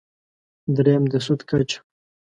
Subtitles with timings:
[0.75, 1.77] درېیم: د سود کچه.